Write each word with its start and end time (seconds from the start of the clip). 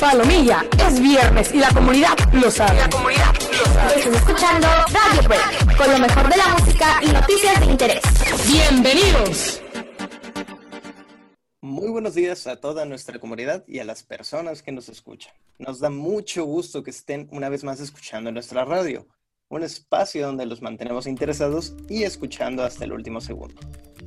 Palomilla, 0.00 0.64
es 0.88 0.98
viernes 0.98 1.52
y 1.52 1.58
la 1.58 1.68
comunidad 1.74 2.16
lo 2.32 2.50
sabe. 2.50 2.78
La 2.78 2.88
comunidad 2.88 3.34
lo 3.34 3.64
sabe. 3.66 3.98
Estás 3.98 4.14
escuchando 4.14 4.66
Radio 4.66 5.28
Break, 5.28 5.76
con 5.76 5.92
lo 5.92 5.98
mejor 5.98 6.28
de 6.30 6.36
la 6.38 6.48
música 6.56 7.00
y 7.02 7.08
noticias 7.08 7.60
de 7.60 7.66
interés. 7.66 8.02
Bienvenidos. 8.50 9.62
Muy 11.60 11.90
buenos 11.90 12.14
días 12.14 12.46
a 12.46 12.56
toda 12.56 12.86
nuestra 12.86 13.18
comunidad 13.18 13.62
y 13.68 13.80
a 13.80 13.84
las 13.84 14.02
personas 14.02 14.62
que 14.62 14.72
nos 14.72 14.88
escuchan. 14.88 15.34
Nos 15.58 15.80
da 15.80 15.90
mucho 15.90 16.46
gusto 16.46 16.82
que 16.82 16.90
estén 16.90 17.28
una 17.30 17.50
vez 17.50 17.62
más 17.62 17.78
escuchando 17.78 18.32
nuestra 18.32 18.64
radio, 18.64 19.06
un 19.50 19.62
espacio 19.62 20.26
donde 20.26 20.46
los 20.46 20.62
mantenemos 20.62 21.06
interesados 21.06 21.74
y 21.90 22.04
escuchando 22.04 22.64
hasta 22.64 22.84
el 22.84 22.92
último 22.94 23.20
segundo. 23.20 23.60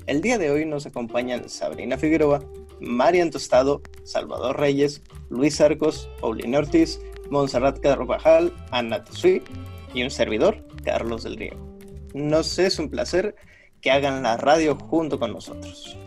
El 0.08 0.22
día 0.22 0.40
de 0.40 0.50
hoy 0.50 0.66
nos 0.66 0.88
acompañan 0.88 1.50
Sabrina 1.50 2.00
Figueroa, 2.00 2.44
Marian 2.84 3.32
Tostado, 3.32 3.82
Salvador 4.04 4.60
Reyes, 4.60 5.02
Luis 5.30 5.60
Arcos, 5.62 6.10
Paulina 6.20 6.60
Ortiz, 6.60 7.00
Montserrat 7.30 7.80
Carvajal, 7.80 8.54
Ana 8.72 9.04
Tuzui 9.04 9.42
y 9.94 10.04
un 10.04 10.12
servidor, 10.12 10.66
Carlos 10.84 11.24
del 11.24 11.38
Río. 11.38 11.58
Nos 12.14 12.60
es 12.60 12.80
un 12.80 12.90
placer 12.90 13.36
que 13.82 13.92
hagan 13.92 14.24
la 14.24 14.38
radio 14.38 14.76
junto 14.76 15.20
con 15.20 15.34
nosotros. 15.34 15.98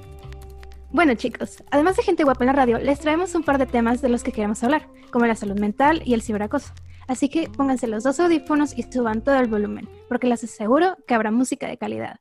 Bueno 0.91 1.15
chicos, 1.15 1.63
además 1.71 1.97
de 1.97 2.05
gente 2.05 2.25
guapa 2.25 2.45
en 2.45 2.47
la 2.47 2.53
radio, 2.53 2.79
les 2.79 3.01
traemos 3.01 3.35
un 3.35 3.43
par 3.43 3.59
de 3.59 3.67
temas 3.67 4.01
de 4.01 4.09
los 4.09 4.23
que 4.23 4.33
queremos 4.33 4.63
hablar, 4.63 4.89
como 5.11 5.27
la 5.27 5.35
salud 5.35 5.59
mental 5.59 6.03
y 6.05 6.15
el 6.15 6.23
ciberacoso. 6.23 6.73
Así 7.09 7.29
que 7.29 7.49
pónganse 7.49 7.87
los 7.87 8.03
dos 8.03 8.19
audífonos 8.19 8.77
y 8.77 8.83
suban 8.83 9.23
todo 9.23 9.39
el 9.39 9.49
volumen, 9.49 9.89
porque 10.09 10.27
les 10.27 10.43
aseguro 10.43 10.97
que 11.07 11.15
habrá 11.15 11.31
música 11.31 11.69
de 11.69 11.77
calidad. 11.77 12.21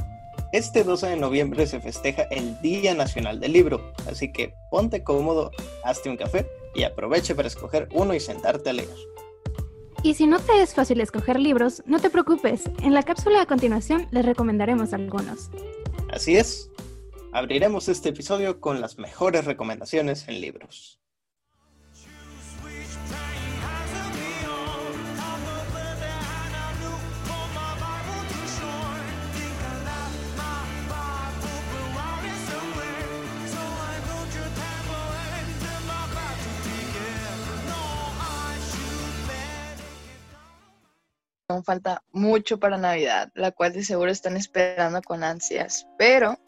Este 0.51 0.83
12 0.83 1.07
de 1.07 1.15
noviembre 1.15 1.65
se 1.65 1.79
festeja 1.79 2.23
el 2.23 2.59
Día 2.61 2.93
Nacional 2.93 3.39
del 3.39 3.53
Libro, 3.53 3.93
así 4.05 4.33
que 4.33 4.53
ponte 4.69 5.01
cómodo, 5.01 5.51
hazte 5.85 6.09
un 6.09 6.17
café 6.17 6.45
y 6.75 6.83
aproveche 6.83 7.33
para 7.35 7.47
escoger 7.47 7.87
uno 7.93 8.13
y 8.13 8.19
sentarte 8.19 8.69
a 8.69 8.73
leer. 8.73 8.89
Y 10.03 10.15
si 10.15 10.27
no 10.27 10.41
te 10.41 10.61
es 10.61 10.73
fácil 10.73 10.99
escoger 10.99 11.39
libros, 11.39 11.83
no 11.85 12.01
te 12.01 12.09
preocupes, 12.09 12.63
en 12.83 12.93
la 12.93 13.03
cápsula 13.03 13.41
a 13.41 13.45
continuación 13.45 14.09
les 14.11 14.25
recomendaremos 14.25 14.91
algunos. 14.91 15.49
Así 16.11 16.35
es, 16.35 16.69
abriremos 17.31 17.87
este 17.87 18.09
episodio 18.09 18.59
con 18.59 18.81
las 18.81 18.97
mejores 18.97 19.45
recomendaciones 19.45 20.27
en 20.27 20.41
libros. 20.41 21.00
Aún 41.51 41.63
falta 41.63 42.01
mucho 42.11 42.59
para 42.59 42.77
Navidad, 42.77 43.31
la 43.35 43.51
cual 43.51 43.73
de 43.73 43.83
seguro 43.83 44.09
están 44.09 44.37
esperando 44.37 45.01
con 45.01 45.23
ansias, 45.23 45.85
pero 45.97 46.39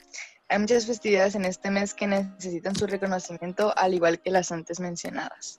hay 0.48 0.60
muchas 0.60 0.86
festividades 0.86 1.36
en 1.36 1.46
este 1.46 1.72
mes 1.72 1.94
que 1.94 2.08
necesitan 2.08 2.76
su 2.76 2.88
reconocimiento, 2.88 3.74
al 3.78 3.94
igual 3.94 4.20
que 4.20 4.32
las 4.32 4.52
antes 4.52 4.80
mencionadas. 4.80 5.58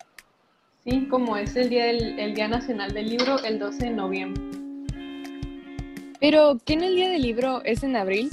Sí, 0.84 1.09
como 1.09 1.37
es 1.37 1.56
el 1.56 1.69
Día, 1.69 1.87
del, 1.87 2.19
el 2.19 2.34
día 2.34 2.49
Nacional 2.49 2.93
del 2.93 3.10
Libro, 3.10 3.38
el 3.44 3.59
12 3.59 3.84
de 3.84 3.91
noviembre. 3.91 4.43
Pero, 6.21 6.59
¿qué 6.65 6.75
en 6.75 6.84
el 6.84 6.94
Día 6.94 7.10
del 7.10 7.22
Libro 7.22 7.62
es 7.65 7.83
en 7.83 7.97
abril? 7.97 8.31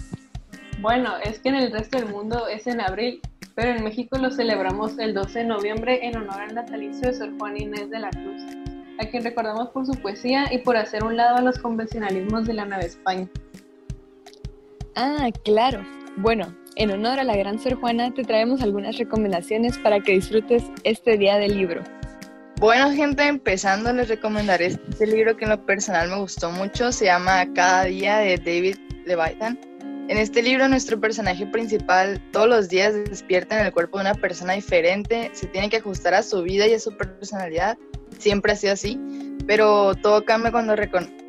Bueno, 0.79 1.17
es 1.17 1.39
que 1.39 1.49
en 1.49 1.55
el 1.55 1.71
resto 1.71 1.97
del 1.97 2.07
mundo 2.07 2.47
es 2.47 2.67
en 2.67 2.79
abril, 2.79 3.21
pero 3.55 3.71
en 3.71 3.83
México 3.83 4.17
lo 4.17 4.31
celebramos 4.31 4.97
el 4.97 5.13
12 5.13 5.39
de 5.39 5.45
noviembre 5.45 6.05
en 6.05 6.15
honor 6.15 6.41
al 6.41 6.55
natalicio 6.55 7.09
de 7.09 7.13
Sor 7.13 7.37
Juana 7.37 7.59
Inés 7.59 7.89
de 7.89 7.99
la 7.99 8.09
Cruz, 8.09 8.41
a 8.99 9.05
quien 9.05 9.23
recordamos 9.23 9.69
por 9.69 9.85
su 9.85 9.93
poesía 9.93 10.53
y 10.53 10.59
por 10.59 10.77
hacer 10.77 11.03
un 11.03 11.17
lado 11.17 11.37
a 11.37 11.41
los 11.41 11.59
convencionalismos 11.59 12.45
de 12.45 12.53
la 12.53 12.65
Nueva 12.65 12.83
España. 12.83 13.27
Ah, 14.95 15.29
claro. 15.43 15.85
Bueno, 16.17 16.55
en 16.75 16.91
honor 16.91 17.19
a 17.19 17.23
la 17.23 17.35
gran 17.35 17.59
Sor 17.59 17.75
Juana 17.75 18.13
te 18.13 18.23
traemos 18.23 18.61
algunas 18.61 18.97
recomendaciones 18.97 19.77
para 19.77 19.99
que 19.99 20.13
disfrutes 20.13 20.63
este 20.83 21.17
día 21.17 21.37
del 21.37 21.57
libro. 21.57 21.83
Bueno, 22.59 22.91
gente, 22.91 23.25
empezando 23.25 23.91
les 23.91 24.07
recomendaré 24.07 24.67
este 24.67 25.07
libro 25.07 25.35
que 25.35 25.45
en 25.45 25.49
lo 25.49 25.65
personal 25.65 26.09
me 26.09 26.17
gustó 26.17 26.51
mucho. 26.51 26.91
Se 26.91 27.05
llama 27.05 27.51
Cada 27.53 27.85
día 27.85 28.17
de 28.17 28.37
David 28.37 28.77
Leviathan. 29.05 29.59
En 30.09 30.17
este 30.17 30.43
libro 30.43 30.67
nuestro 30.67 30.99
personaje 30.99 31.45
principal 31.45 32.21
todos 32.31 32.47
los 32.47 32.69
días 32.69 32.93
despierta 32.93 33.59
en 33.59 33.65
el 33.65 33.71
cuerpo 33.71 33.97
de 33.97 34.01
una 34.01 34.13
persona 34.13 34.53
diferente, 34.53 35.31
se 35.33 35.47
tiene 35.47 35.69
que 35.69 35.77
ajustar 35.77 36.13
a 36.13 36.21
su 36.21 36.43
vida 36.43 36.67
y 36.67 36.73
a 36.73 36.79
su 36.79 36.95
personalidad. 36.97 37.77
Siempre 38.17 38.53
ha 38.53 38.55
sido 38.55 38.73
así, 38.73 38.99
pero 39.47 39.95
todo 39.95 40.23
cambia 40.25 40.51
cuando, 40.51 40.75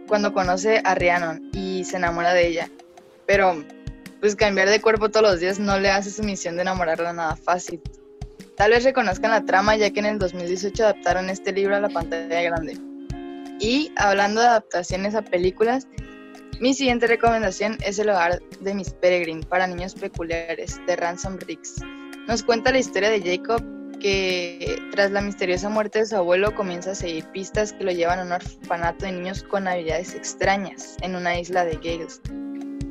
cuando 0.07 0.33
conoce 0.33 0.81
a 0.85 0.95
Rhiannon 0.95 1.51
y 1.53 1.85
se 1.85 1.97
enamora 1.97 2.35
de 2.35 2.47
ella. 2.49 2.71
Pero 3.27 3.65
pues 4.21 4.37
cambiar 4.37 4.69
de 4.69 4.81
cuerpo 4.81 5.11
todos 5.11 5.29
los 5.29 5.41
días 5.41 5.59
no 5.59 5.79
le 5.81 5.91
hace 5.91 6.11
su 6.11 6.23
misión 6.23 6.57
de 6.57 6.63
enamorarla 6.63 7.13
nada 7.13 7.37
fácil. 7.37 7.81
Tal 8.57 8.71
vez 8.71 8.85
reconozcan 8.85 9.33
la 9.33 9.45
trama 9.45 9.75
ya 9.77 9.91
que 9.91 10.01
en 10.01 10.07
el 10.07 10.19
2018 10.19 10.85
adaptaron 10.85 11.29
este 11.31 11.53
libro 11.53 11.75
a 11.75 11.81
la 11.81 11.89
pantalla 11.89 12.43
grande. 12.43 12.79
Y 13.59 13.93
hablando 13.97 14.41
de 14.41 14.47
adaptaciones 14.47 15.15
a 15.15 15.23
películas, 15.23 15.89
mi 16.61 16.75
siguiente 16.75 17.09
recomendación 17.09 17.79
es 17.85 17.99
El 17.99 18.11
hogar 18.11 18.41
de 18.61 18.75
Miss 18.75 18.93
Peregrine 18.93 19.45
para 19.45 19.67
niños 19.67 19.95
peculiares 19.95 20.81
de 20.87 20.95
Ransom 20.95 21.39
Riggs. 21.39 21.77
Nos 22.29 22.45
cuenta 22.45 22.71
la 22.71 22.79
historia 22.79 23.11
de 23.11 23.21
Jacob 23.21 23.61
que 24.03 24.79
tras 24.91 25.13
la 25.13 25.21
misteriosa 25.23 25.69
muerte 25.69 26.01
de 26.01 26.07
su 26.07 26.17
abuelo 26.17 26.55
comienza 26.55 26.91
a 26.91 26.95
seguir 26.95 27.25
pistas 27.33 27.73
que 27.73 27.85
lo 27.85 27.93
llevan 27.93 28.19
a 28.19 28.25
un 28.25 28.33
orfanato 28.33 29.07
de 29.07 29.13
niños 29.13 29.43
con 29.45 29.69
habilidades 29.69 30.15
extrañas 30.15 30.97
en 31.03 31.17
una 31.17 31.39
isla 31.39 31.65
de 31.65 31.77
Gales 31.77 32.21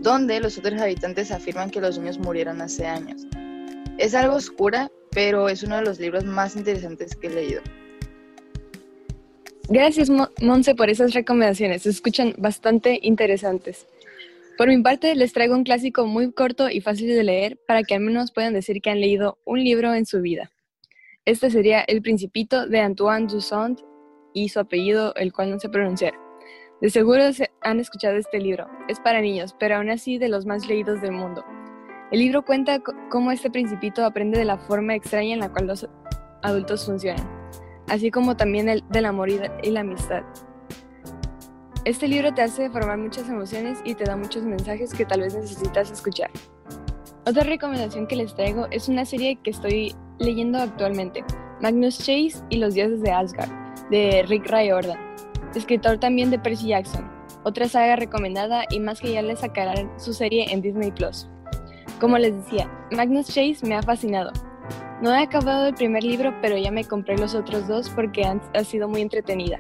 donde 0.02 0.40
los 0.40 0.58
otros 0.58 0.82
habitantes 0.82 1.32
afirman 1.32 1.70
que 1.70 1.80
los 1.80 1.98
niños 1.98 2.18
murieron 2.18 2.62
hace 2.62 2.86
años. 2.86 3.28
Es 3.98 4.16
algo 4.16 4.36
oscura, 4.36 4.92
pero 5.12 5.48
es 5.48 5.64
uno 5.64 5.78
de 5.78 5.84
los 5.84 6.00
libros 6.00 6.24
más 6.26 6.56
interesantes 6.56 7.16
que 7.16 7.28
he 7.28 7.30
leído. 7.30 7.62
Gracias, 9.70 10.10
Monse, 10.42 10.76
por 10.76 10.90
esas 10.90 11.14
recomendaciones. 11.14 11.84
Se 11.84 11.90
escuchan 11.90 12.34
bastante 12.38 13.00
interesantes. 13.04 13.88
Por 14.58 14.68
mi 14.68 14.82
parte, 14.82 15.16
les 15.16 15.34
traigo 15.34 15.56
un 15.56 15.64
clásico 15.64 16.06
muy 16.08 16.32
corto 16.32 16.70
y 16.70 16.82
fácil 16.82 17.08
de 17.08 17.24
leer 17.24 17.58
para 17.68 17.84
que 17.84 17.94
al 17.94 18.02
menos 18.02 18.32
puedan 18.32 18.54
decir 18.54 18.82
que 18.82 18.90
han 18.90 19.00
leído 19.00 19.38
un 19.46 19.64
libro 19.64 19.94
en 19.94 20.06
su 20.06 20.22
vida. 20.22 20.52
Este 21.26 21.52
sería 21.52 21.82
El 21.82 22.02
Principito 22.02 22.66
de 22.66 22.80
Antoine 22.80 23.28
Toussaint 23.28 23.80
y 24.34 24.50
su 24.50 24.60
apellido, 24.60 25.14
el 25.14 25.32
cual 25.32 25.52
no 25.52 25.60
sé 25.60 25.70
pronunciar. 25.70 26.14
De 26.82 26.90
seguro 26.90 27.22
han 27.62 27.80
escuchado 27.80 28.16
este 28.16 28.40
libro. 28.40 28.68
Es 28.88 29.00
para 29.00 29.22
niños, 29.22 29.56
pero 29.60 29.76
aún 29.76 29.92
así 29.92 30.18
de 30.18 30.30
los 30.30 30.48
más 30.48 30.66
leídos 30.66 31.00
del 31.00 31.12
mundo. 31.12 31.46
El 32.12 32.22
libro 32.22 32.44
cuenta 32.44 32.82
cómo 33.12 33.32
este 33.32 33.52
principito 33.52 34.04
aprende 34.04 34.40
de 34.40 34.46
la 34.46 34.58
forma 34.58 34.96
extraña 34.96 35.36
en 35.36 35.42
la 35.42 35.52
cual 35.52 35.68
los 35.68 35.88
adultos 36.42 36.88
funcionan, 36.88 37.30
así 37.88 38.10
como 38.10 38.36
también 38.36 38.68
el, 38.68 38.84
del 38.90 39.06
amor 39.06 39.30
y, 39.30 39.40
y 39.62 39.70
la 39.70 39.82
amistad. 39.82 40.24
Este 41.86 42.08
libro 42.08 42.34
te 42.34 42.42
hace 42.42 42.68
formar 42.72 42.98
muchas 42.98 43.30
emociones 43.30 43.78
y 43.86 43.94
te 43.94 44.06
da 44.06 44.18
muchos 44.18 44.44
mensajes 44.44 44.92
que 44.92 45.06
tal 45.06 45.22
vez 45.22 45.36
necesitas 45.36 45.92
escuchar. 45.92 46.32
Otra 47.28 47.44
recomendación 47.44 48.08
que 48.08 48.16
les 48.16 48.34
traigo 48.34 48.66
es 48.72 48.90
una 48.90 49.06
serie 49.06 49.38
que 49.44 49.52
estoy 49.52 49.96
leyendo 50.22 50.60
actualmente, 50.60 51.24
Magnus 51.62 51.98
Chase 51.98 52.44
y 52.50 52.58
los 52.58 52.74
dioses 52.74 53.02
de 53.02 53.12
Asgard, 53.12 53.52
de 53.90 54.24
Rick 54.28 54.50
Riordan 54.50 55.12
escritor 55.58 55.98
también 55.98 56.32
de 56.32 56.40
Percy 56.40 56.68
Jackson, 56.68 57.10
otra 57.44 57.68
saga 57.68 57.96
recomendada 57.96 58.64
y 58.70 58.80
más 58.80 59.00
que 59.00 59.14
ya 59.14 59.22
le 59.22 59.36
sacarán 59.36 59.92
su 60.00 60.14
serie 60.14 60.46
en 60.52 60.62
Disney 60.62 60.92
Plus. 60.92 61.28
Como 62.00 62.18
les 62.18 62.36
decía, 62.36 62.72
Magnus 62.92 63.28
Chase 63.28 63.58
me 63.64 63.76
ha 63.76 63.82
fascinado. 63.82 64.32
No 65.02 65.14
he 65.14 65.22
acabado 65.22 65.68
el 65.68 65.74
primer 65.74 66.04
libro, 66.04 66.34
pero 66.42 66.58
ya 66.58 66.72
me 66.72 66.86
compré 66.86 67.18
los 67.18 67.36
otros 67.36 67.68
dos 67.68 67.90
porque 67.90 68.24
han, 68.24 68.42
ha 68.54 68.64
sido 68.64 68.88
muy 68.88 69.02
entretenida. 69.02 69.60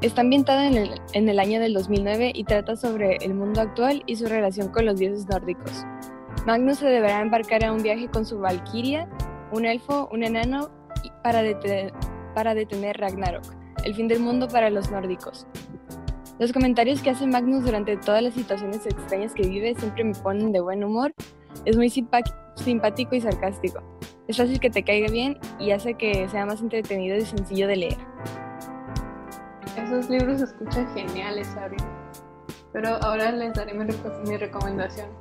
Está 0.00 0.20
ambientada 0.20 0.66
en 0.66 0.76
el, 0.76 1.00
en 1.14 1.28
el 1.28 1.40
año 1.40 1.58
del 1.58 1.74
2009 1.74 2.32
y 2.34 2.44
trata 2.44 2.76
sobre 2.76 3.16
el 3.16 3.34
mundo 3.34 3.60
actual 3.60 4.02
y 4.06 4.16
su 4.16 4.26
relación 4.26 4.68
con 4.68 4.86
los 4.86 4.98
dioses 4.98 5.26
nórdicos. 5.28 5.84
Magnus 6.46 6.78
se 6.78 6.86
deberá 6.86 7.20
embarcar 7.20 7.64
a 7.64 7.72
un 7.72 7.82
viaje 7.82 8.08
con 8.08 8.24
su 8.24 8.38
Valkyria 8.38 9.08
un 9.52 9.64
elfo, 9.64 10.08
un 10.12 10.22
enano 10.22 10.70
para, 11.22 11.42
detener, 11.42 11.92
Ragnarok, 12.98 13.44
el 13.84 13.94
fin 13.94 14.08
del 14.08 14.20
mundo 14.20 14.48
para 14.48 14.70
los 14.70 14.90
nórdicos. 14.90 15.46
Los 16.38 16.52
comentarios 16.52 17.02
que 17.02 17.10
hace 17.10 17.26
Magnus 17.26 17.64
durante 17.64 17.96
todas 17.96 18.22
las 18.22 18.34
situaciones 18.34 18.86
extrañas 18.86 19.34
que 19.34 19.48
vive 19.48 19.74
siempre 19.74 20.04
me 20.04 20.14
ponen 20.14 20.52
de 20.52 20.60
buen 20.60 20.84
humor. 20.84 21.12
Es 21.64 21.76
muy 21.76 21.90
simpático 21.90 23.14
y 23.14 23.20
sarcástico. 23.20 23.82
Es 24.28 24.36
fácil 24.36 24.60
que 24.60 24.70
te 24.70 24.84
caiga 24.84 25.10
bien 25.10 25.38
y 25.58 25.72
hace 25.72 25.94
que 25.94 26.28
sea 26.28 26.46
más 26.46 26.60
entretenido 26.60 27.16
y 27.16 27.22
sencillo 27.22 27.66
de 27.66 27.76
leer. 27.76 27.98
Esos 29.76 30.10
libros 30.10 30.38
se 30.38 30.44
escuchan 30.44 30.86
geniales, 30.94 31.46
Sabrina. 31.48 31.88
Pero 32.72 32.90
ahora 33.02 33.32
les 33.32 33.54
daré 33.54 33.72
mis, 33.74 34.40
recomendaciones. 34.40 35.14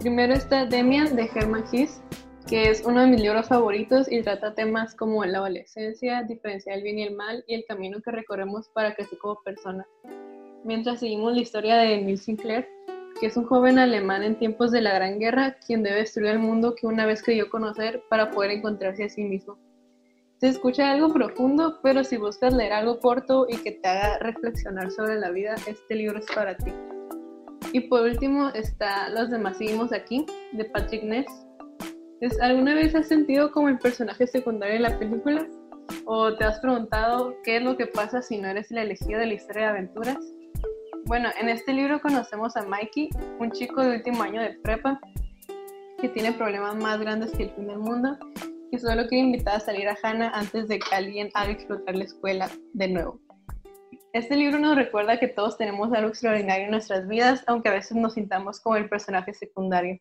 Primero 0.00 0.34
está 0.34 0.66
Demian 0.66 1.14
de 1.14 1.30
Herman 1.34 1.64
Hesse, 1.72 2.02
que 2.46 2.70
es 2.70 2.84
uno 2.86 3.00
de 3.00 3.08
mis 3.08 3.20
libros 3.20 3.48
favoritos 3.48 4.10
y 4.10 4.22
trata 4.22 4.54
temas 4.54 4.94
como 4.94 5.24
la 5.24 5.38
adolescencia, 5.38 6.22
diferenciar 6.22 6.76
el 6.76 6.84
bien 6.84 6.98
y 7.00 7.02
el 7.02 7.16
mal 7.16 7.44
y 7.48 7.54
el 7.54 7.64
camino 7.64 8.00
que 8.00 8.12
recorremos 8.12 8.68
para 8.68 8.94
crecer 8.94 9.18
como 9.18 9.42
personas. 9.42 9.86
Mientras 10.62 11.00
seguimos 11.00 11.34
la 11.34 11.40
historia 11.40 11.76
de 11.76 11.94
Emil 11.94 12.18
Sinclair, 12.18 12.68
que 13.18 13.26
es 13.26 13.36
un 13.36 13.46
joven 13.46 13.80
alemán 13.80 14.22
en 14.22 14.38
tiempos 14.38 14.70
de 14.70 14.80
la 14.80 14.94
Gran 14.94 15.18
Guerra, 15.18 15.56
quien 15.66 15.82
debe 15.82 15.96
destruir 15.98 16.30
el 16.30 16.38
mundo 16.38 16.76
que 16.76 16.86
una 16.86 17.04
vez 17.04 17.22
creyó 17.22 17.50
conocer 17.50 18.04
para 18.08 18.30
poder 18.30 18.52
encontrarse 18.52 19.04
a 19.04 19.08
sí 19.08 19.24
mismo. 19.24 19.58
Se 20.38 20.48
escucha 20.48 20.92
algo 20.92 21.12
profundo, 21.12 21.80
pero 21.82 22.04
si 22.04 22.16
buscas 22.16 22.54
leer 22.54 22.74
algo 22.74 23.00
corto 23.00 23.46
y 23.48 23.56
que 23.56 23.72
te 23.72 23.88
haga 23.88 24.18
reflexionar 24.18 24.92
sobre 24.92 25.18
la 25.18 25.30
vida, 25.30 25.56
este 25.66 25.94
libro 25.96 26.18
es 26.20 26.26
para 26.26 26.56
ti. 26.56 26.72
Y 27.72 27.80
por 27.80 28.02
último 28.02 28.50
está 28.50 29.08
Los 29.08 29.30
demás 29.30 29.56
seguimos 29.56 29.92
aquí, 29.92 30.26
de 30.52 30.64
Patrick 30.66 31.02
Ness. 31.02 31.45
¿Alguna 32.40 32.74
vez 32.74 32.94
has 32.94 33.08
sentido 33.08 33.52
como 33.52 33.68
el 33.68 33.78
personaje 33.78 34.26
secundario 34.26 34.76
en 34.76 34.82
la 34.82 34.98
película? 34.98 35.46
¿O 36.06 36.34
te 36.34 36.44
has 36.44 36.58
preguntado 36.60 37.34
qué 37.44 37.58
es 37.58 37.62
lo 37.62 37.76
que 37.76 37.86
pasa 37.86 38.22
si 38.22 38.38
no 38.38 38.48
eres 38.48 38.70
el 38.70 38.78
elegido 38.78 39.20
de 39.20 39.26
la 39.26 39.34
historia 39.34 39.64
de 39.64 39.68
aventuras? 39.68 40.18
Bueno, 41.04 41.28
en 41.38 41.50
este 41.50 41.74
libro 41.74 42.00
conocemos 42.00 42.56
a 42.56 42.62
Mikey, 42.62 43.10
un 43.38 43.52
chico 43.52 43.82
de 43.82 43.96
último 43.96 44.22
año 44.22 44.40
de 44.40 44.58
prepa 44.62 44.98
que 46.00 46.08
tiene 46.08 46.32
problemas 46.32 46.74
más 46.76 46.98
grandes 46.98 47.32
que 47.32 47.44
el 47.44 47.50
fin 47.50 47.66
del 47.68 47.78
mundo 47.78 48.18
y 48.72 48.78
solo 48.78 49.06
quiere 49.08 49.24
invitar 49.24 49.56
a 49.56 49.60
salir 49.60 49.86
a 49.86 49.96
Hannah 50.02 50.30
antes 50.30 50.68
de 50.68 50.78
que 50.78 50.94
alguien 50.94 51.28
haga 51.34 51.52
explotar 51.52 51.96
la 51.96 52.04
escuela 52.04 52.50
de 52.72 52.88
nuevo. 52.88 53.20
Este 54.14 54.36
libro 54.36 54.58
nos 54.58 54.74
recuerda 54.74 55.20
que 55.20 55.28
todos 55.28 55.58
tenemos 55.58 55.92
algo 55.92 56.08
extraordinario 56.08 56.64
en 56.64 56.70
nuestras 56.70 57.06
vidas, 57.06 57.44
aunque 57.46 57.68
a 57.68 57.72
veces 57.72 57.94
nos 57.98 58.14
sintamos 58.14 58.60
como 58.60 58.76
el 58.76 58.88
personaje 58.88 59.34
secundario. 59.34 60.00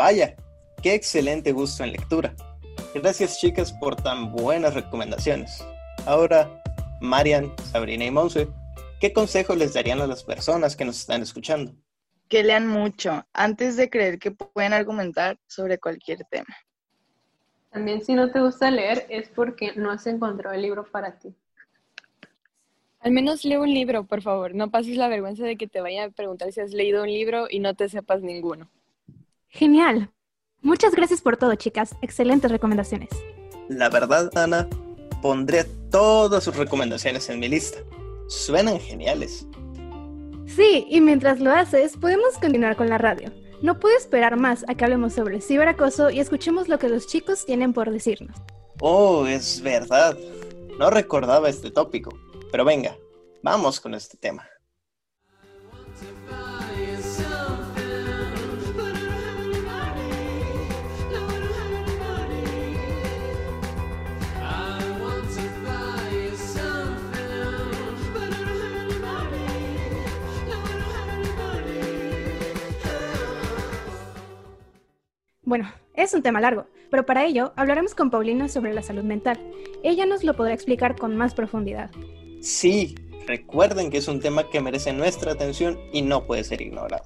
Vaya, 0.00 0.34
qué 0.82 0.94
excelente 0.94 1.52
gusto 1.52 1.84
en 1.84 1.92
lectura. 1.92 2.34
Gracias 2.94 3.38
chicas 3.38 3.70
por 3.70 3.96
tan 3.96 4.32
buenas 4.32 4.72
recomendaciones. 4.72 5.62
Ahora, 6.06 6.62
Marian, 7.02 7.52
Sabrina 7.70 8.06
y 8.06 8.10
Monse, 8.10 8.48
¿qué 8.98 9.12
consejo 9.12 9.54
les 9.54 9.74
darían 9.74 10.00
a 10.00 10.06
las 10.06 10.24
personas 10.24 10.74
que 10.74 10.86
nos 10.86 10.98
están 10.98 11.20
escuchando? 11.20 11.74
Que 12.30 12.42
lean 12.42 12.66
mucho 12.66 13.26
antes 13.34 13.76
de 13.76 13.90
creer 13.90 14.18
que 14.18 14.30
pueden 14.30 14.72
argumentar 14.72 15.38
sobre 15.46 15.76
cualquier 15.76 16.24
tema. 16.30 16.56
También 17.70 18.02
si 18.02 18.14
no 18.14 18.30
te 18.30 18.40
gusta 18.40 18.70
leer 18.70 19.04
es 19.10 19.28
porque 19.28 19.74
no 19.76 19.90
has 19.90 20.06
encontrado 20.06 20.54
el 20.54 20.62
libro 20.62 20.90
para 20.90 21.18
ti. 21.18 21.34
Al 23.00 23.12
menos 23.12 23.44
lee 23.44 23.56
un 23.56 23.68
libro, 23.68 24.04
por 24.04 24.22
favor. 24.22 24.54
No 24.54 24.70
pases 24.70 24.96
la 24.96 25.08
vergüenza 25.08 25.44
de 25.44 25.58
que 25.58 25.66
te 25.66 25.82
vayan 25.82 26.08
a 26.08 26.12
preguntar 26.12 26.50
si 26.52 26.60
has 26.62 26.72
leído 26.72 27.02
un 27.02 27.10
libro 27.10 27.48
y 27.50 27.60
no 27.60 27.74
te 27.74 27.90
sepas 27.90 28.22
ninguno. 28.22 28.70
Genial. 29.50 30.12
Muchas 30.62 30.94
gracias 30.94 31.20
por 31.20 31.36
todo, 31.36 31.54
chicas. 31.56 31.96
Excelentes 32.02 32.50
recomendaciones. 32.50 33.10
La 33.68 33.88
verdad, 33.88 34.30
Ana, 34.36 34.68
pondré 35.20 35.64
todas 35.90 36.44
sus 36.44 36.56
recomendaciones 36.56 37.28
en 37.28 37.40
mi 37.40 37.48
lista. 37.48 37.78
Suenan 38.28 38.78
geniales. 38.78 39.46
Sí, 40.46 40.86
y 40.88 41.00
mientras 41.00 41.40
lo 41.40 41.52
haces, 41.52 41.96
podemos 41.96 42.38
continuar 42.38 42.76
con 42.76 42.88
la 42.88 42.98
radio. 42.98 43.32
No 43.62 43.78
puedo 43.78 43.96
esperar 43.96 44.36
más 44.36 44.64
a 44.68 44.74
que 44.74 44.84
hablemos 44.84 45.12
sobre 45.12 45.36
el 45.36 45.42
ciberacoso 45.42 46.10
y 46.10 46.20
escuchemos 46.20 46.68
lo 46.68 46.78
que 46.78 46.88
los 46.88 47.06
chicos 47.06 47.44
tienen 47.44 47.72
por 47.72 47.90
decirnos. 47.90 48.36
Oh, 48.80 49.26
es 49.26 49.60
verdad. 49.60 50.16
No 50.78 50.90
recordaba 50.90 51.48
este 51.48 51.70
tópico. 51.70 52.10
Pero 52.50 52.64
venga, 52.64 52.96
vamos 53.42 53.80
con 53.80 53.94
este 53.94 54.16
tema. 54.16 54.49
Bueno, 75.50 75.68
es 75.94 76.14
un 76.14 76.22
tema 76.22 76.40
largo, 76.40 76.66
pero 76.92 77.04
para 77.04 77.24
ello 77.24 77.52
hablaremos 77.56 77.96
con 77.96 78.08
Paulina 78.08 78.48
sobre 78.48 78.72
la 78.72 78.84
salud 78.84 79.02
mental. 79.02 79.36
Ella 79.82 80.06
nos 80.06 80.22
lo 80.22 80.36
podrá 80.36 80.54
explicar 80.54 80.94
con 80.94 81.16
más 81.16 81.34
profundidad. 81.34 81.90
Sí, 82.40 82.94
recuerden 83.26 83.90
que 83.90 83.98
es 83.98 84.06
un 84.06 84.20
tema 84.20 84.48
que 84.48 84.60
merece 84.60 84.92
nuestra 84.92 85.32
atención 85.32 85.76
y 85.92 86.02
no 86.02 86.24
puede 86.24 86.44
ser 86.44 86.62
ignorado. 86.62 87.02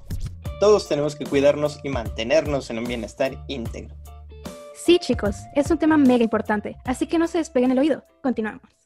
Todos 0.61 0.87
tenemos 0.87 1.17
que 1.17 1.25
cuidarnos 1.25 1.81
y 1.85 1.89
mantenernos 1.89 2.69
en 2.69 2.81
un 2.81 2.85
bienestar 2.85 3.43
íntegro. 3.49 3.97
Sí, 4.75 4.99
chicos, 4.99 5.37
es 5.55 5.71
un 5.71 5.79
tema 5.79 5.97
mega 5.97 6.23
importante, 6.23 6.77
así 6.85 7.07
que 7.07 7.19
no 7.19 7.27
se 7.29 7.39
despeguen 7.39 7.71
el 7.71 7.79
oído. 7.79 8.05
Continuamos. 8.23 8.84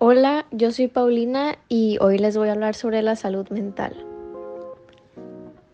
Hola, 0.00 0.46
yo 0.50 0.70
soy 0.72 0.88
Paulina 0.88 1.58
y 1.68 1.98
hoy 2.00 2.18
les 2.18 2.36
voy 2.36 2.48
a 2.48 2.52
hablar 2.52 2.74
sobre 2.74 3.02
la 3.02 3.16
salud 3.16 3.48
mental. 3.50 4.04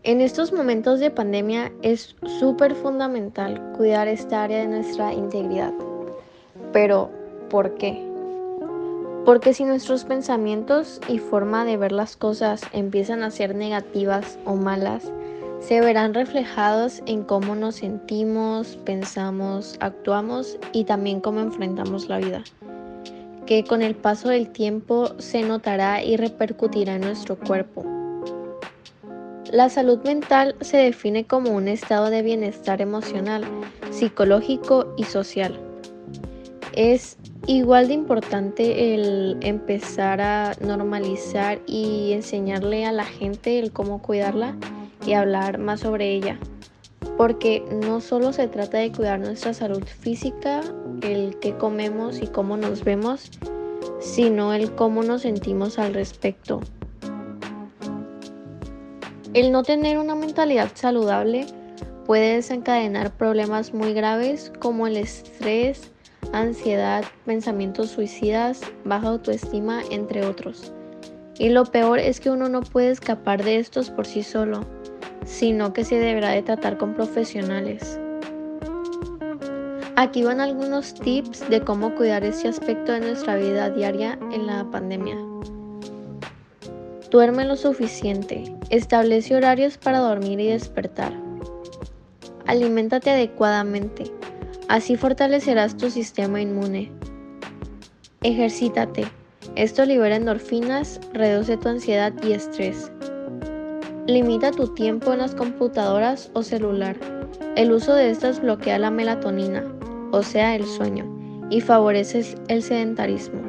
En 0.03 0.21
estos 0.21 0.53
momentos 0.53 0.99
de 0.99 1.09
pandemia 1.09 1.71
es 1.81 2.15
súper 2.39 2.75
fundamental 2.75 3.73
cuidar 3.75 4.07
esta 4.07 4.43
área 4.43 4.59
de 4.59 4.67
nuestra 4.67 5.13
integridad. 5.13 5.73
Pero, 6.71 7.09
¿por 7.49 7.75
qué? 7.75 8.03
Porque 9.25 9.55
si 9.55 9.63
nuestros 9.63 10.05
pensamientos 10.05 11.01
y 11.07 11.17
forma 11.17 11.65
de 11.65 11.77
ver 11.77 11.91
las 11.91 12.15
cosas 12.15 12.61
empiezan 12.71 13.23
a 13.23 13.31
ser 13.31 13.55
negativas 13.55 14.37
o 14.45 14.55
malas, 14.55 15.11
se 15.59 15.81
verán 15.81 16.13
reflejados 16.13 17.01
en 17.05 17.23
cómo 17.23 17.55
nos 17.55 17.75
sentimos, 17.75 18.77
pensamos, 18.85 19.77
actuamos 19.79 20.57
y 20.73 20.83
también 20.83 21.21
cómo 21.21 21.39
enfrentamos 21.39 22.07
la 22.07 22.17
vida 22.19 22.43
que 23.45 23.63
con 23.63 23.81
el 23.81 23.95
paso 23.95 24.29
del 24.29 24.49
tiempo 24.49 25.09
se 25.19 25.43
notará 25.43 26.03
y 26.03 26.17
repercutirá 26.17 26.95
en 26.95 27.01
nuestro 27.01 27.37
cuerpo. 27.37 27.85
La 29.51 29.69
salud 29.69 29.99
mental 30.03 30.55
se 30.61 30.77
define 30.77 31.25
como 31.25 31.51
un 31.51 31.67
estado 31.67 32.09
de 32.09 32.23
bienestar 32.23 32.81
emocional, 32.81 33.43
psicológico 33.91 34.93
y 34.97 35.03
social. 35.03 35.59
Es 36.73 37.17
igual 37.45 37.87
de 37.87 37.93
importante 37.93 38.95
el 38.95 39.37
empezar 39.41 40.19
a 40.19 40.53
normalizar 40.59 41.59
y 41.67 42.11
enseñarle 42.11 42.85
a 42.85 42.91
la 42.91 43.05
gente 43.05 43.59
el 43.59 43.71
cómo 43.71 44.01
cuidarla 44.01 44.55
y 45.05 45.13
hablar 45.13 45.57
más 45.57 45.81
sobre 45.81 46.13
ella 46.13 46.39
porque 47.17 47.63
no 47.71 48.01
solo 48.01 48.33
se 48.33 48.47
trata 48.47 48.79
de 48.79 48.91
cuidar 48.91 49.19
nuestra 49.19 49.53
salud 49.53 49.83
física, 49.83 50.61
el 51.01 51.37
que 51.39 51.55
comemos 51.55 52.21
y 52.21 52.27
cómo 52.27 52.57
nos 52.57 52.83
vemos, 52.83 53.31
sino 53.99 54.53
el 54.53 54.73
cómo 54.75 55.03
nos 55.03 55.21
sentimos 55.21 55.79
al 55.79 55.93
respecto. 55.93 56.61
El 59.33 59.51
no 59.51 59.63
tener 59.63 59.97
una 59.97 60.15
mentalidad 60.15 60.71
saludable 60.73 61.45
puede 62.05 62.35
desencadenar 62.35 63.11
problemas 63.11 63.73
muy 63.73 63.93
graves 63.93 64.51
como 64.59 64.87
el 64.87 64.97
estrés, 64.97 65.91
ansiedad, 66.33 67.03
pensamientos 67.25 67.89
suicidas, 67.89 68.61
baja 68.83 69.09
autoestima, 69.09 69.81
entre 69.89 70.25
otros. 70.25 70.73
Y 71.37 71.49
lo 71.49 71.65
peor 71.65 71.99
es 71.99 72.21
que 72.21 72.29
uno 72.29 72.47
no 72.47 72.61
puede 72.61 72.91
escapar 72.91 73.43
de 73.43 73.57
estos 73.57 73.89
por 73.89 74.05
sí 74.05 74.23
solo, 74.23 74.65
sino 75.25 75.73
que 75.73 75.83
se 75.83 75.99
deberá 75.99 76.29
de 76.29 76.41
tratar 76.41 76.77
con 76.77 76.93
profesionales. 76.93 77.99
Aquí 79.97 80.23
van 80.23 80.41
algunos 80.41 80.93
tips 80.93 81.49
de 81.49 81.61
cómo 81.61 81.95
cuidar 81.95 82.25
este 82.25 82.49
aspecto 82.49 82.91
de 82.91 82.99
nuestra 82.99 83.37
vida 83.37 83.69
diaria 83.69 84.19
en 84.33 84.45
la 84.45 84.69
pandemia. 84.69 85.17
Duerme 87.09 87.45
lo 87.45 87.55
suficiente. 87.55 88.43
Establece 88.69 89.35
horarios 89.37 89.77
para 89.77 89.99
dormir 89.99 90.39
y 90.41 90.47
despertar. 90.47 91.13
Aliméntate 92.45 93.09
adecuadamente. 93.09 94.11
Así 94.67 94.97
fortalecerás 94.97 95.77
tu 95.77 95.89
sistema 95.89 96.41
inmune. 96.41 96.91
Ejercítate. 98.21 99.05
Esto 99.55 99.85
libera 99.85 100.17
endorfinas, 100.17 100.99
reduce 101.13 101.55
tu 101.55 101.69
ansiedad 101.69 102.11
y 102.21 102.33
estrés. 102.33 102.91
Limita 104.07 104.51
tu 104.51 104.67
tiempo 104.67 105.13
en 105.13 105.17
las 105.17 105.33
computadoras 105.33 106.29
o 106.33 106.43
celular. 106.43 106.95
El 107.55 107.71
uso 107.71 107.95
de 107.95 108.11
estas 108.11 108.39
bloquea 108.39 108.77
la 108.77 108.91
melatonina, 108.91 109.63
o 110.11 110.21
sea, 110.21 110.55
el 110.55 110.63
sueño, 110.63 111.05
y 111.49 111.59
favorece 111.61 112.23
el 112.47 112.61
sedentarismo. 112.61 113.41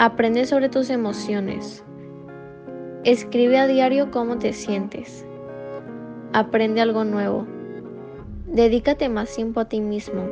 Aprende 0.00 0.46
sobre 0.46 0.68
tus 0.68 0.90
emociones. 0.90 1.84
Escribe 3.04 3.56
a 3.56 3.68
diario 3.68 4.10
cómo 4.10 4.38
te 4.38 4.52
sientes. 4.52 5.24
Aprende 6.32 6.80
algo 6.80 7.04
nuevo. 7.04 7.46
Dedícate 8.46 9.08
más 9.08 9.32
tiempo 9.32 9.60
a 9.60 9.68
ti 9.68 9.80
mismo 9.80 10.24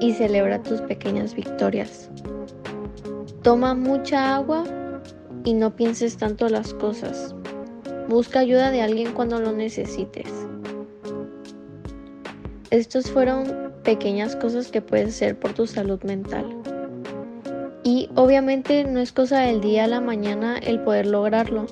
y 0.00 0.14
celebra 0.14 0.62
tus 0.62 0.80
pequeñas 0.80 1.34
victorias. 1.34 2.08
Toma 3.42 3.74
mucha 3.74 4.34
agua 4.34 4.64
y 5.48 5.54
no 5.54 5.74
pienses 5.74 6.18
tanto 6.18 6.50
las 6.50 6.74
cosas. 6.74 7.34
Busca 8.06 8.40
ayuda 8.40 8.70
de 8.70 8.82
alguien 8.82 9.14
cuando 9.14 9.40
lo 9.40 9.50
necesites. 9.50 10.30
Estas 12.68 13.10
fueron 13.10 13.72
pequeñas 13.82 14.36
cosas 14.36 14.70
que 14.70 14.82
puedes 14.82 15.08
hacer 15.08 15.38
por 15.38 15.54
tu 15.54 15.66
salud 15.66 16.02
mental. 16.02 16.44
Y 17.82 18.10
obviamente 18.14 18.84
no 18.84 19.00
es 19.00 19.10
cosa 19.10 19.40
del 19.40 19.62
día 19.62 19.84
a 19.84 19.88
la 19.88 20.02
mañana 20.02 20.58
el 20.58 20.80
poder 20.80 21.06
lograrlo. 21.06 21.64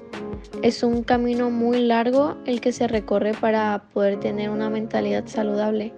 Es 0.62 0.83
un 0.83 1.02
camino 1.02 1.50
muy 1.50 1.80
largo 1.80 2.38
el 2.47 2.62
que 2.62 2.73
se 2.73 2.88
recorre 2.88 3.35
para 3.35 3.83
poder 3.92 4.18
tener 4.21 4.49
una 4.49 4.71
mentalidad 4.71 5.26
saludable, 5.26 5.92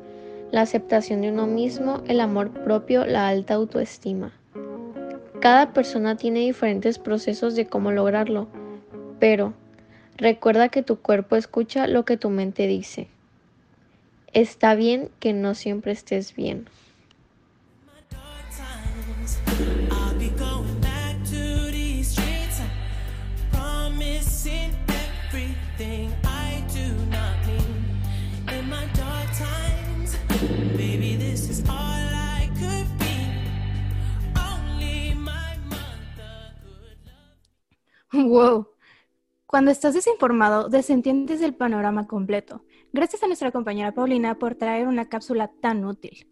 la 0.50 0.62
aceptación 0.62 1.20
de 1.20 1.30
uno 1.30 1.46
mismo, 1.46 2.02
el 2.08 2.18
amor 2.18 2.50
propio, 2.50 3.06
la 3.06 3.28
alta 3.28 3.54
autoestima. 3.54 4.37
Cada 5.40 5.72
persona 5.72 6.16
tiene 6.16 6.40
diferentes 6.40 6.98
procesos 6.98 7.54
de 7.54 7.66
cómo 7.66 7.92
lograrlo, 7.92 8.48
pero 9.20 9.54
recuerda 10.16 10.68
que 10.68 10.82
tu 10.82 10.96
cuerpo 10.96 11.36
escucha 11.36 11.86
lo 11.86 12.04
que 12.04 12.16
tu 12.16 12.28
mente 12.28 12.66
dice. 12.66 13.06
Está 14.32 14.74
bien 14.74 15.10
que 15.20 15.32
no 15.32 15.54
siempre 15.54 15.92
estés 15.92 16.34
bien. 16.34 16.68
Wow. 38.38 38.68
Cuando 39.46 39.72
estás 39.72 39.94
desinformado, 39.94 40.68
desentiendes 40.68 41.42
el 41.42 41.56
panorama 41.56 42.06
completo. 42.06 42.62
Gracias 42.92 43.20
a 43.24 43.26
nuestra 43.26 43.50
compañera 43.50 43.90
Paulina 43.90 44.38
por 44.38 44.54
traer 44.54 44.86
una 44.86 45.08
cápsula 45.08 45.50
tan 45.60 45.84
útil. 45.84 46.28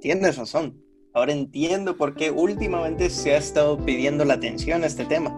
Tienes 0.00 0.36
razón. 0.36 0.82
Ahora 1.14 1.30
entiendo 1.30 1.96
por 1.96 2.16
qué 2.16 2.32
últimamente 2.32 3.10
se 3.10 3.34
ha 3.34 3.36
estado 3.36 3.78
pidiendo 3.78 4.24
la 4.24 4.34
atención 4.34 4.82
a 4.82 4.86
este 4.86 5.04
tema. 5.04 5.30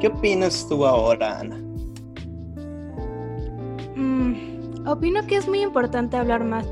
¿Qué 0.00 0.08
opinas 0.08 0.66
tú 0.68 0.86
ahora, 0.86 1.38
Ana? 1.38 1.58
Mm, 3.94 4.88
opino 4.88 5.24
que 5.28 5.36
es 5.36 5.46
muy 5.46 5.60
importante 5.60 6.16
hablar 6.16 6.42
más 6.42 6.66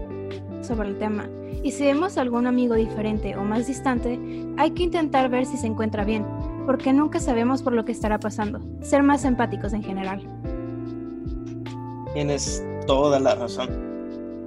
sobre 0.62 0.88
el 0.88 0.98
tema. 0.98 1.28
Y 1.62 1.70
si 1.70 1.84
vemos 1.84 2.18
a 2.18 2.22
algún 2.22 2.48
amigo 2.48 2.74
diferente 2.74 3.36
o 3.36 3.44
más 3.44 3.68
distante, 3.68 4.18
hay 4.56 4.72
que 4.72 4.82
intentar 4.82 5.28
ver 5.28 5.46
si 5.46 5.56
se 5.56 5.68
encuentra 5.68 6.04
bien, 6.04 6.24
porque 6.66 6.92
nunca 6.92 7.20
sabemos 7.20 7.62
por 7.62 7.72
lo 7.72 7.84
que 7.84 7.92
estará 7.92 8.18
pasando. 8.18 8.60
Ser 8.82 9.02
más 9.02 9.24
empáticos 9.24 9.72
en 9.72 9.82
general. 9.82 10.22
Tienes 12.14 12.64
toda 12.86 13.18
la 13.20 13.34
razón. 13.34 13.68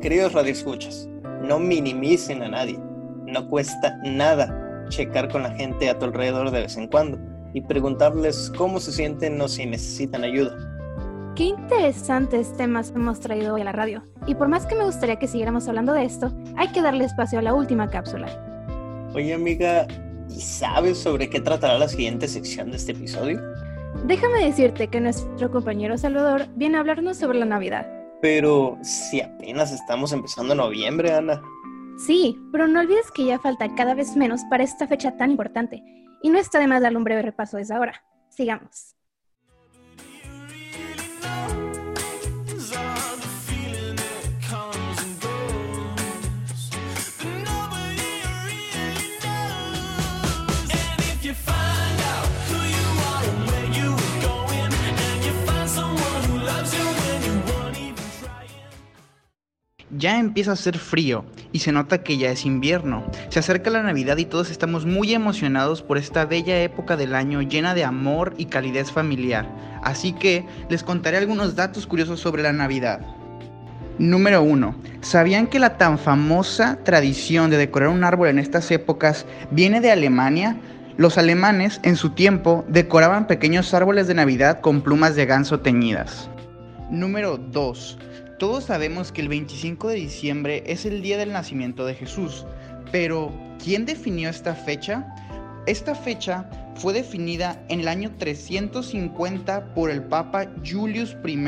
Queridos 0.01 0.33
radioescuchas, 0.33 1.09
no 1.41 1.59
minimicen 1.59 2.43
a 2.43 2.49
nadie. 2.49 2.79
No 3.25 3.47
cuesta 3.47 3.97
nada 4.03 4.85
checar 4.89 5.29
con 5.29 5.43
la 5.43 5.51
gente 5.51 5.89
a 5.89 5.97
tu 5.97 6.05
alrededor 6.05 6.51
de 6.51 6.61
vez 6.61 6.77
en 6.77 6.87
cuando 6.87 7.17
y 7.53 7.61
preguntarles 7.61 8.51
cómo 8.57 8.79
se 8.79 8.91
sienten 8.91 9.39
o 9.39 9.47
si 9.47 9.65
necesitan 9.65 10.23
ayuda. 10.23 10.55
Qué 11.35 11.45
interesantes 11.45 12.53
temas 12.53 12.93
hemos 12.95 13.19
traído 13.19 13.55
hoy 13.55 13.61
a 13.61 13.65
la 13.65 13.71
radio. 13.71 14.03
Y 14.27 14.35
por 14.35 14.49
más 14.49 14.65
que 14.65 14.75
me 14.75 14.85
gustaría 14.85 15.17
que 15.17 15.27
siguiéramos 15.27 15.67
hablando 15.67 15.93
de 15.93 16.05
esto, 16.05 16.31
hay 16.57 16.67
que 16.69 16.81
darle 16.81 17.05
espacio 17.05 17.39
a 17.39 17.41
la 17.41 17.53
última 17.53 17.89
cápsula. 17.89 18.27
Oye 19.15 19.33
amiga, 19.33 19.87
¿y 20.29 20.41
sabes 20.41 20.97
sobre 20.97 21.29
qué 21.29 21.39
tratará 21.39 21.77
la 21.77 21.87
siguiente 21.87 22.27
sección 22.27 22.71
de 22.71 22.77
este 22.77 22.91
episodio? 22.93 23.41
Déjame 24.05 24.45
decirte 24.45 24.87
que 24.87 24.99
nuestro 24.99 25.49
compañero 25.51 25.97
Salvador 25.97 26.47
viene 26.55 26.77
a 26.77 26.81
hablarnos 26.81 27.17
sobre 27.17 27.39
la 27.39 27.45
Navidad. 27.45 27.87
Pero 28.21 28.77
si 28.81 29.21
apenas 29.21 29.71
estamos 29.71 30.11
empezando 30.13 30.55
noviembre, 30.55 31.13
Ana. 31.13 31.41
Sí, 31.97 32.39
pero 32.51 32.67
no 32.67 32.79
olvides 32.79 33.11
que 33.11 33.25
ya 33.25 33.39
falta 33.39 33.73
cada 33.75 33.93
vez 33.93 34.15
menos 34.15 34.41
para 34.49 34.63
esta 34.63 34.87
fecha 34.87 35.15
tan 35.15 35.31
importante. 35.31 35.83
Y 36.21 36.29
no 36.29 36.39
está 36.39 36.59
de 36.59 36.67
más 36.67 36.81
darle 36.81 36.97
un 36.97 37.03
breve 37.03 37.21
repaso 37.21 37.57
desde 37.57 37.75
ahora. 37.75 38.03
Sigamos. 38.29 38.95
Ya 60.03 60.19
empieza 60.19 60.51
a 60.51 60.55
hacer 60.55 60.79
frío 60.79 61.23
y 61.53 61.59
se 61.59 61.71
nota 61.71 62.03
que 62.03 62.17
ya 62.17 62.29
es 62.29 62.45
invierno. 62.45 63.09
Se 63.29 63.39
acerca 63.39 63.69
la 63.69 63.83
Navidad 63.83 64.17
y 64.17 64.25
todos 64.25 64.51
estamos 64.51 64.85
muy 64.85 65.13
emocionados 65.13 65.81
por 65.81 65.97
esta 65.97 66.25
bella 66.25 66.61
época 66.61 66.97
del 66.97 67.15
año 67.15 67.41
llena 67.41 67.73
de 67.73 67.85
amor 67.85 68.33
y 68.37 68.47
calidez 68.47 68.91
familiar. 68.91 69.49
Así 69.81 70.11
que 70.11 70.45
les 70.67 70.83
contaré 70.83 71.15
algunos 71.15 71.55
datos 71.55 71.87
curiosos 71.87 72.19
sobre 72.19 72.43
la 72.43 72.51
Navidad. 72.51 72.99
Número 73.97 74.43
1. 74.43 74.75
¿Sabían 74.99 75.47
que 75.47 75.59
la 75.59 75.77
tan 75.77 75.97
famosa 75.97 76.79
tradición 76.83 77.49
de 77.49 77.55
decorar 77.55 77.87
un 77.87 78.03
árbol 78.03 78.27
en 78.27 78.39
estas 78.39 78.71
épocas 78.71 79.25
viene 79.51 79.79
de 79.79 79.93
Alemania? 79.93 80.57
Los 80.97 81.17
alemanes 81.17 81.79
en 81.83 81.95
su 81.95 82.09
tiempo 82.09 82.65
decoraban 82.67 83.25
pequeños 83.25 83.73
árboles 83.73 84.07
de 84.07 84.15
Navidad 84.15 84.59
con 84.59 84.81
plumas 84.81 85.15
de 85.15 85.25
ganso 85.27 85.61
teñidas. 85.61 86.29
Número 86.91 87.37
2. 87.37 87.99
Todos 88.39 88.65
sabemos 88.65 89.11
que 89.11 89.21
el 89.21 89.29
25 89.29 89.89
de 89.89 89.95
diciembre 89.95 90.63
es 90.65 90.85
el 90.85 91.01
día 91.01 91.17
del 91.17 91.31
nacimiento 91.31 91.85
de 91.85 91.93
Jesús, 91.93 92.45
pero 92.91 93.31
¿quién 93.63 93.85
definió 93.85 94.29
esta 94.29 94.55
fecha? 94.55 95.05
Esta 95.67 95.93
fecha 95.93 96.49
fue 96.75 96.93
definida 96.93 97.63
en 97.69 97.81
el 97.81 97.87
año 97.87 98.11
350 98.17 99.73
por 99.73 99.91
el 99.91 100.03
Papa 100.03 100.47
Julius 100.65 101.15
I. 101.25 101.39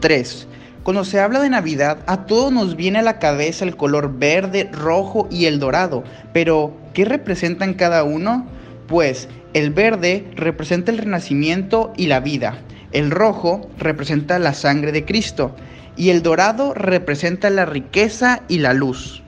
3. 0.00 0.48
Cuando 0.82 1.04
se 1.04 1.20
habla 1.20 1.40
de 1.40 1.50
Navidad, 1.50 2.02
a 2.06 2.26
todos 2.26 2.52
nos 2.52 2.74
viene 2.74 2.98
a 2.98 3.02
la 3.02 3.18
cabeza 3.18 3.64
el 3.64 3.76
color 3.76 4.18
verde, 4.18 4.68
rojo 4.72 5.28
y 5.30 5.44
el 5.44 5.60
dorado, 5.60 6.02
pero 6.32 6.74
¿qué 6.92 7.04
representan 7.04 7.74
cada 7.74 8.02
uno? 8.02 8.46
Pues 8.88 9.28
el 9.52 9.70
verde 9.70 10.26
representa 10.34 10.90
el 10.90 10.98
renacimiento 10.98 11.92
y 11.96 12.06
la 12.06 12.20
vida, 12.20 12.58
el 12.92 13.10
rojo 13.10 13.68
representa 13.78 14.38
la 14.38 14.54
sangre 14.54 14.92
de 14.92 15.04
Cristo 15.04 15.54
y 15.96 16.10
el 16.10 16.22
dorado 16.22 16.74
representa 16.74 17.50
la 17.50 17.66
riqueza 17.66 18.42
y 18.48 18.58
la 18.58 18.72
luz. 18.72 19.22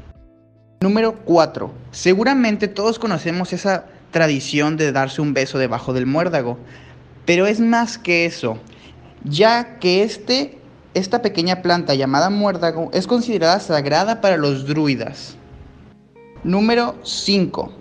Número 0.81 1.16
4. 1.25 1.73
Seguramente 1.90 2.69
todos 2.69 2.99
conocemos 2.99 3.52
esa 3.52 3.87
tradición 4.11 4.76
de 4.76 4.92
darse 4.92 5.21
un 5.21 5.35
beso 5.35 5.59
debajo 5.59 5.92
del 5.92 6.07
muérdago, 6.07 6.59
pero 7.25 7.47
es 7.47 7.61
más 7.61 7.99
que 7.99 8.26
eso, 8.26 8.59
ya 9.25 9.78
que 9.78 10.02
este 10.02 10.59
esta 10.95 11.23
pequeña 11.23 11.62
planta 11.62 11.95
llamada 11.95 12.28
muérdago 12.28 12.90
es 12.92 13.07
considerada 13.07 13.61
sagrada 13.61 14.21
para 14.21 14.37
los 14.37 14.66
druidas. 14.66 15.37
Número 16.45 16.97
5. 17.02 17.73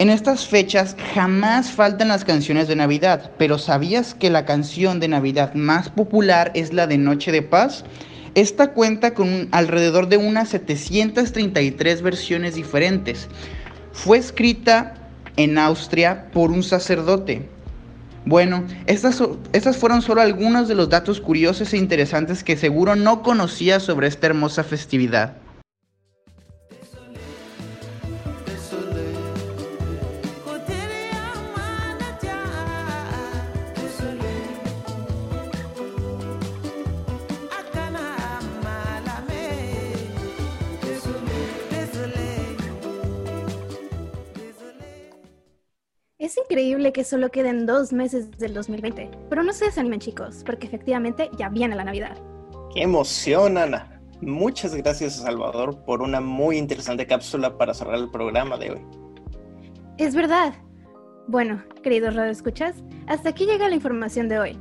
En 0.00 0.08
estas 0.08 0.46
fechas 0.46 0.96
jamás 1.12 1.72
faltan 1.72 2.08
las 2.08 2.24
canciones 2.24 2.68
de 2.68 2.74
Navidad, 2.74 3.32
pero 3.36 3.58
¿sabías 3.58 4.14
que 4.14 4.30
la 4.30 4.46
canción 4.46 4.98
de 4.98 5.08
Navidad 5.08 5.52
más 5.52 5.90
popular 5.90 6.52
es 6.54 6.72
la 6.72 6.86
de 6.86 6.96
Noche 6.96 7.32
de 7.32 7.42
Paz? 7.42 7.84
Esta 8.34 8.72
cuenta 8.72 9.12
con 9.12 9.48
alrededor 9.50 10.08
de 10.08 10.16
unas 10.16 10.48
733 10.48 12.00
versiones 12.00 12.54
diferentes. 12.54 13.28
Fue 13.92 14.16
escrita 14.16 14.94
en 15.36 15.58
Austria 15.58 16.30
por 16.32 16.50
un 16.50 16.62
sacerdote. 16.62 17.46
Bueno, 18.24 18.64
estas, 18.86 19.22
estas 19.52 19.76
fueron 19.76 20.00
solo 20.00 20.22
algunos 20.22 20.66
de 20.66 20.76
los 20.76 20.88
datos 20.88 21.20
curiosos 21.20 21.74
e 21.74 21.76
interesantes 21.76 22.42
que 22.42 22.56
seguro 22.56 22.96
no 22.96 23.22
conocía 23.22 23.80
sobre 23.80 24.06
esta 24.06 24.28
hermosa 24.28 24.64
festividad. 24.64 25.36
Es 46.30 46.38
increíble 46.38 46.92
que 46.92 47.02
solo 47.02 47.32
queden 47.32 47.66
dos 47.66 47.92
meses 47.92 48.30
del 48.38 48.54
2020, 48.54 49.10
pero 49.28 49.42
no 49.42 49.52
se 49.52 49.64
desanimen 49.64 49.98
chicos, 49.98 50.44
porque 50.46 50.68
efectivamente 50.68 51.28
ya 51.36 51.48
viene 51.48 51.74
la 51.74 51.82
Navidad. 51.82 52.16
¡Qué 52.72 52.82
emoción, 52.82 53.58
Ana! 53.58 54.00
Muchas 54.20 54.72
gracias 54.76 55.18
a 55.18 55.22
Salvador 55.24 55.84
por 55.84 56.02
una 56.02 56.20
muy 56.20 56.56
interesante 56.56 57.04
cápsula 57.04 57.58
para 57.58 57.74
cerrar 57.74 57.96
el 57.98 58.12
programa 58.12 58.56
de 58.58 58.70
hoy. 58.70 58.80
Es 59.98 60.14
verdad. 60.14 60.54
Bueno, 61.26 61.64
queridos 61.82 62.14
radioescuchas, 62.14 62.76
hasta 63.08 63.30
aquí 63.30 63.44
llega 63.44 63.68
la 63.68 63.74
información 63.74 64.28
de 64.28 64.38
hoy. 64.38 64.58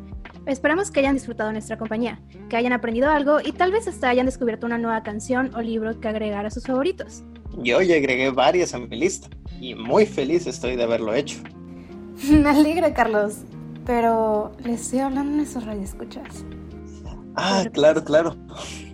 Esperamos 0.48 0.90
que 0.90 1.02
hayan 1.02 1.14
disfrutado 1.14 1.52
nuestra 1.52 1.78
compañía, 1.78 2.20
que 2.50 2.58
hayan 2.58 2.74
aprendido 2.74 3.12
algo 3.12 3.42
y 3.46 3.52
tal 3.52 3.72
vez 3.72 3.88
hasta 3.88 4.10
hayan 4.10 4.26
descubierto 4.26 4.66
una 4.66 4.80
nueva 4.80 5.04
canción 5.04 5.54
o 5.54 5.62
libro 5.62 6.00
que 6.00 6.08
agregar 6.08 6.48
a 6.48 6.50
sus 6.50 6.66
favoritos. 6.66 7.24
Yo 7.60 7.80
ya 7.84 7.98
agregué 7.98 8.32
varias 8.32 8.74
a 8.74 8.80
mi 8.80 8.98
lista 8.98 9.30
y 9.62 9.76
muy 9.76 10.08
feliz 10.08 10.48
estoy 10.48 10.76
de 10.76 10.82
haberlo 10.82 11.14
hecho. 11.14 11.38
Me 12.30 12.50
alegra, 12.50 12.94
Carlos, 12.94 13.38
pero 13.86 14.52
le 14.64 14.74
estoy 14.74 15.00
hablando 15.00 15.34
en 15.36 15.40
esos 15.42 15.66
radioescuchas. 15.66 16.46
Ah, 17.36 17.66
claro, 17.72 18.04
claro. 18.04 18.36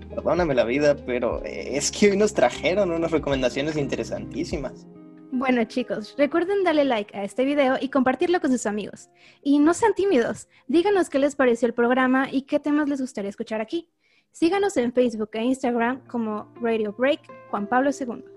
Perdóname 0.10 0.54
la 0.54 0.64
vida, 0.64 0.96
pero 0.96 1.44
eh, 1.44 1.76
es 1.76 1.92
que 1.92 2.12
hoy 2.12 2.18
nos 2.18 2.34
trajeron 2.34 2.92
unas 2.92 3.12
recomendaciones 3.12 3.76
interesantísimas. 3.76 4.86
Bueno 5.32 5.66
chicos, 5.66 6.16
recuerden 6.18 6.64
darle 6.64 6.86
like 6.86 7.18
a 7.18 7.24
este 7.24 7.44
video 7.44 7.76
y 7.82 7.90
compartirlo 7.90 8.40
con 8.40 8.52
sus 8.52 8.66
amigos. 8.66 9.10
Y 9.44 9.60
no 9.60 9.74
sean 9.74 9.94
tímidos, 9.94 10.48
díganos 10.68 11.10
qué 11.10 11.20
les 11.20 11.36
pareció 11.36 11.68
el 11.68 11.74
programa 11.74 12.30
y 12.32 12.44
qué 12.44 12.60
temas 12.60 12.88
les 12.88 13.02
gustaría 13.02 13.30
escuchar 13.30 13.60
aquí. 13.60 13.90
Síganos 14.32 14.78
en 14.78 14.94
Facebook 14.94 15.32
e 15.34 15.44
Instagram 15.44 16.06
como 16.08 16.54
Radio 16.62 16.94
Break 16.94 17.22
Juan 17.50 17.68
Pablo 17.68 17.90
II. 17.90 18.35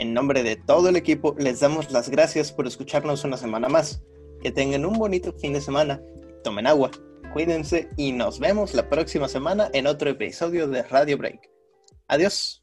En 0.00 0.14
nombre 0.14 0.42
de 0.42 0.56
todo 0.56 0.88
el 0.88 0.96
equipo, 0.96 1.36
les 1.38 1.60
damos 1.60 1.92
las 1.92 2.08
gracias 2.08 2.52
por 2.52 2.66
escucharnos 2.66 3.22
una 3.24 3.36
semana 3.36 3.68
más. 3.68 4.02
Que 4.40 4.50
tengan 4.50 4.86
un 4.86 4.94
bonito 4.94 5.34
fin 5.34 5.52
de 5.52 5.60
semana. 5.60 6.00
Tomen 6.42 6.66
agua, 6.66 6.90
cuídense 7.34 7.90
y 7.98 8.12
nos 8.12 8.40
vemos 8.40 8.72
la 8.72 8.88
próxima 8.88 9.28
semana 9.28 9.68
en 9.74 9.86
otro 9.86 10.08
episodio 10.08 10.68
de 10.68 10.84
Radio 10.84 11.18
Break. 11.18 11.50
Adiós. 12.08 12.59